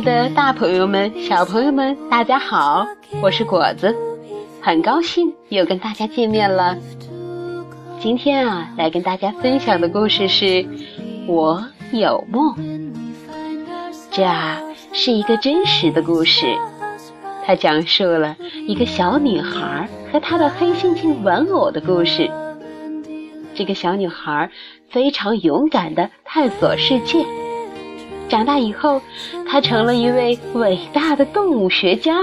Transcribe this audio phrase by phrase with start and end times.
[0.00, 2.86] 的大朋友们、小朋友们，大家好，
[3.20, 3.94] 我是果子，
[4.60, 6.76] 很高兴又跟大家见面了。
[7.98, 10.44] 今天啊，来跟大家分享的故事是
[11.26, 12.54] 《我有梦》。
[14.10, 14.60] 这啊
[14.92, 16.46] 是一个真实的故事，
[17.44, 18.36] 它讲述了
[18.68, 22.30] 一个小女孩和她的黑猩猩玩偶的故事。
[23.54, 24.48] 这个小女孩
[24.90, 27.24] 非常勇敢地探索世界。
[28.28, 29.00] 长大以后，
[29.46, 32.14] 他成了一位伟大的动物学家，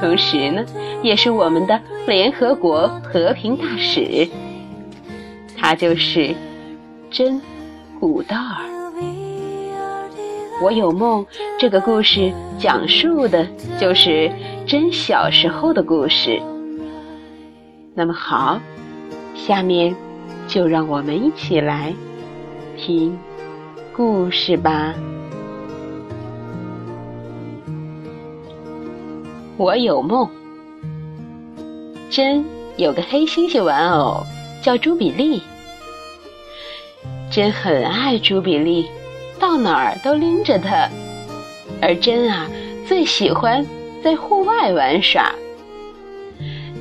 [0.00, 0.64] 同时呢，
[1.02, 4.26] 也是我们的联合国和平大使。
[5.56, 6.34] 他就是
[7.10, 7.40] 真
[8.00, 8.72] 古道尔。
[10.62, 11.26] 我有梦
[11.58, 13.46] 这个故事讲述的
[13.80, 14.30] 就是
[14.64, 16.40] 真小时候的故事。
[17.94, 18.60] 那么好，
[19.34, 19.94] 下面
[20.48, 21.92] 就让我们一起来
[22.76, 23.18] 听。
[23.94, 24.94] 故事吧。
[29.58, 30.28] 我有梦。
[32.08, 32.44] 真
[32.76, 34.22] 有个黑猩猩玩偶，
[34.62, 35.42] 叫朱比利。
[37.30, 38.86] 真很爱朱比利，
[39.38, 40.88] 到哪儿都拎着它。
[41.80, 42.48] 而真啊，
[42.86, 43.64] 最喜欢
[44.02, 45.32] 在户外玩耍。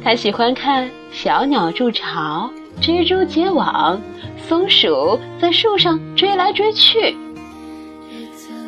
[0.04, 2.50] 他喜欢看小鸟筑巢，
[2.82, 4.02] 蜘蛛结网。
[4.48, 7.16] 松鼠在树上追来追去，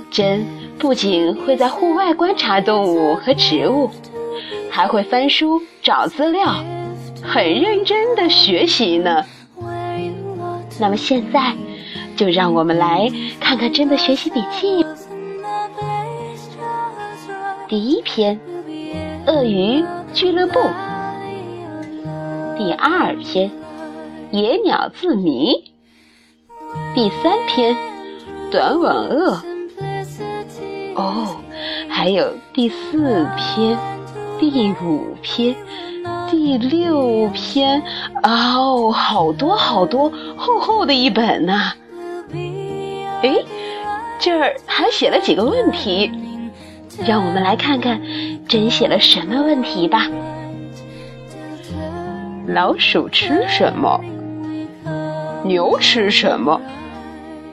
[0.10, 0.46] 真
[0.78, 3.90] 不仅会在户外观察动物和植物，
[4.70, 6.56] 还会翻书找资料，
[7.22, 9.26] 很认真的学习呢。
[10.80, 11.54] 那么现在，
[12.16, 13.12] 就让我们来
[13.42, 14.86] 看看真的学习笔记。
[17.68, 18.40] 第一篇，
[19.26, 19.84] 鳄鱼
[20.14, 20.60] 俱乐部。
[22.58, 23.52] 第二篇，
[24.34, 25.72] 野鸟自谜。
[26.96, 27.78] 第三篇，
[28.50, 29.40] 短吻鳄。
[30.96, 31.38] 哦，
[31.88, 33.78] 还有第四篇、
[34.40, 35.56] 第五篇、
[36.32, 37.84] 第六篇。
[38.24, 41.74] 哦，好多好多，厚厚的一本呐。
[43.22, 43.36] 哎，
[44.18, 46.12] 这儿还写了几个问题，
[47.06, 48.02] 让我们来看看
[48.48, 50.08] 真写了什么问题吧。
[52.48, 54.04] 老鼠吃什么？
[55.46, 56.62] 牛吃什么？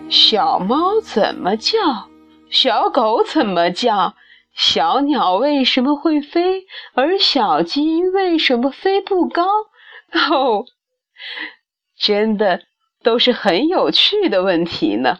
[0.08, 2.08] 小猫怎么叫？
[2.48, 4.14] 小狗怎么叫？
[4.54, 6.66] 小鸟为什么会飞？
[6.94, 9.42] 而小鸡为什么飞不高？
[10.30, 10.64] 哦，
[11.98, 12.62] 真的
[13.02, 15.18] 都是很有趣的问题呢。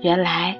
[0.00, 0.58] 原来，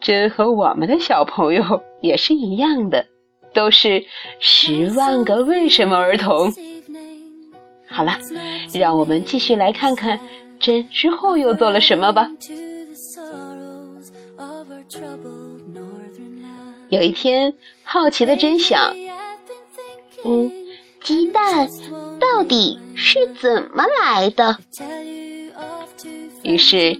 [0.00, 3.06] 真和我们的小朋友也是一样的，
[3.52, 4.04] 都是
[4.38, 6.52] 十万个为什么儿童。
[7.98, 8.16] 好了，
[8.72, 10.20] 让我们继续来看看。
[10.60, 12.30] 真之后又做了什么吧？
[16.90, 18.94] 有一天，好奇的真想，
[20.24, 20.48] 嗯，
[21.02, 21.68] 鸡蛋
[22.20, 24.56] 到底是怎么来的？
[26.44, 26.96] 于是，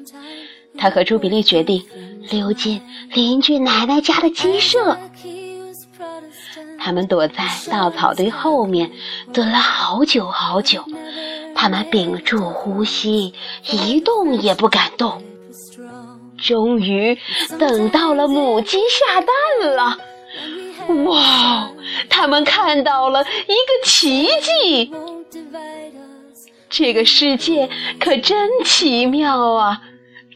[0.76, 1.81] 他和朱比利决定
[2.28, 2.82] 溜进
[3.14, 4.98] 邻居奶奶家的鸡舍。
[6.78, 8.91] 他们躲在稻草堆后面，
[9.32, 10.84] 蹲了好久好久。
[11.54, 13.34] 他们屏住呼吸，
[13.70, 15.22] 一动也不敢动。
[16.41, 17.19] 终于
[17.58, 19.98] 等到了母鸡下蛋了，
[21.04, 21.69] 哇！
[22.08, 24.92] 他们看到了一个奇迹。
[26.70, 29.81] 这个世界可真奇妙啊，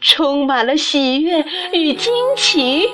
[0.00, 2.88] 充满了喜悦与惊奇。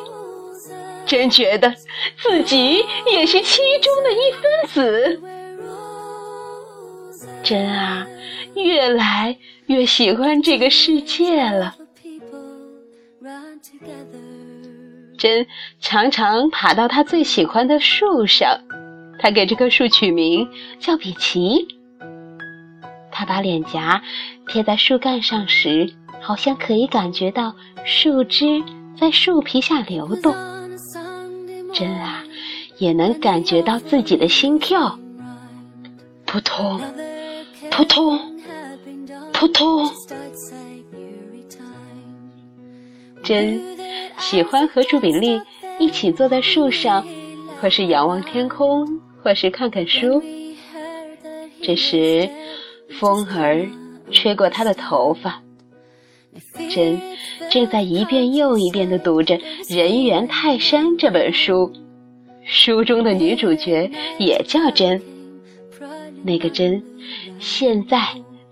[1.09, 1.75] 真觉得
[2.17, 5.23] 自己也是其中的一分子。
[7.43, 8.07] 真啊！
[8.55, 9.37] 越来
[9.67, 11.75] 越喜欢这个世界了。
[15.17, 15.47] 真
[15.81, 18.61] 常常爬到他最喜欢的树上，
[19.19, 20.47] 他给这棵树取名
[20.79, 21.67] 叫比奇。
[23.11, 24.03] 他把脸颊
[24.47, 27.55] 贴在树干上时，好像可以感觉到
[27.85, 28.63] 树枝
[29.01, 30.35] 在树皮下流动。
[31.73, 32.25] 真啊，
[32.79, 34.99] 也能感觉到自己的心跳，
[36.27, 36.81] 扑通，
[37.71, 38.19] 扑通。
[39.33, 39.89] 扑通！
[43.23, 43.61] 真
[44.19, 45.41] 喜欢和朱比利
[45.79, 47.07] 一起坐在树上，
[47.61, 48.85] 或是仰望天空，
[49.23, 50.21] 或是看看书。
[51.63, 52.29] 这时，
[52.99, 53.65] 风儿
[54.11, 55.41] 吹过他的头发。
[56.71, 57.01] 真
[57.51, 59.37] 正在一遍又一遍地读着
[59.77, 61.73] 《人猿泰山》这本书，
[62.45, 65.01] 书中的女主角也叫真。
[66.25, 66.83] 那个真，
[67.39, 67.99] 现在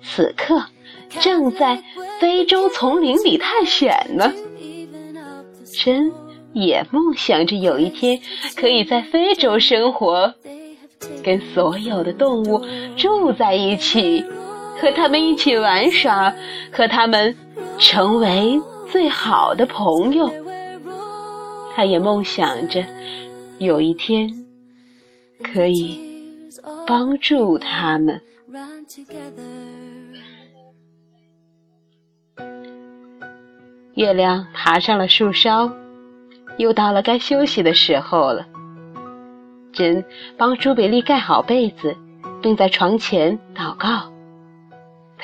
[0.03, 0.63] 此刻。
[1.21, 1.83] 正在
[2.21, 4.31] 非洲丛林里探险呢，
[5.73, 6.13] 真
[6.53, 8.21] 也梦想着有一天
[8.55, 10.35] 可以在非洲生活，
[11.23, 12.63] 跟所有的动物
[12.97, 14.23] 住在一起，
[14.79, 16.35] 和他们一起玩耍，
[16.71, 17.35] 和他们
[17.79, 20.31] 成为最好的朋友。
[21.75, 22.85] 他也梦想着
[23.59, 24.33] 有一天
[25.43, 26.01] 可以
[26.87, 28.21] 帮助他们。
[33.95, 35.71] 月亮爬上了树梢，
[36.59, 38.47] 又到了该休息的时候了。
[39.73, 40.03] 珍
[40.39, 41.95] 帮朱比利盖好被子，
[42.41, 44.11] 并在床前祷告。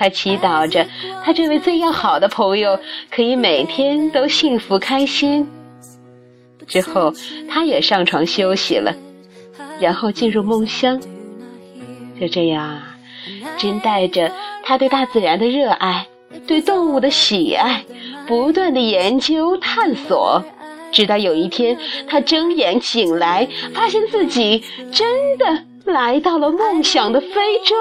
[0.02, 0.84] 他祈祷着，
[1.22, 2.76] 他这位最要好的朋友
[3.08, 5.46] 可以每天都幸福开心。
[6.66, 7.14] 之后，
[7.48, 8.92] 他也上床休息了，
[9.78, 11.00] 然后进入梦乡。
[12.20, 12.82] 就这样，
[13.56, 14.32] 真带着
[14.64, 16.04] 他对大自然的热爱，
[16.48, 17.84] 对动物的喜爱。
[18.26, 20.42] 不断的研究探索，
[20.90, 21.78] 直到有一天，
[22.08, 27.76] 他睁眼醒来，发现自己真的来到了梦想的非洲。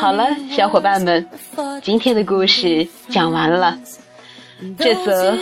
[0.00, 1.28] 好了，小伙伴们，
[1.82, 3.78] 今天的故事讲完了。
[4.78, 5.32] 这则《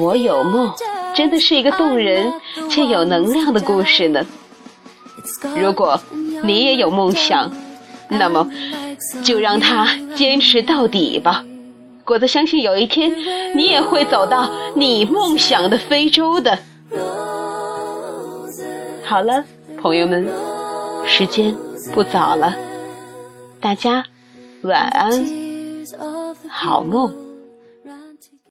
[0.00, 0.68] 我有梦》
[1.14, 2.32] 真的是一个动人
[2.70, 4.24] 且有能量的故事呢。
[5.56, 6.00] 如果
[6.42, 7.50] 你也有梦想，
[8.08, 8.46] 那么
[9.22, 11.44] 就让它坚持到底吧。
[12.04, 13.14] 果子相信有一天，
[13.54, 16.58] 你也会走到你梦想的非洲的。
[19.04, 19.44] 好了，
[19.84, 20.26] 朋友们，
[21.06, 21.54] 时间
[21.92, 22.56] 不早了，
[23.60, 24.02] 大家
[24.62, 25.22] 晚安，
[26.48, 27.23] 好梦。